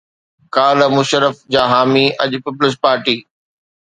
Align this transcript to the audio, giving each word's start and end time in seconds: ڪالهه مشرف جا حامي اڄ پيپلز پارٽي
ڪالهه 0.55 0.89
مشرف 0.97 1.35
جا 1.53 1.63
حامي 1.71 2.05
اڄ 2.23 2.31
پيپلز 2.43 2.73
پارٽي 2.83 3.15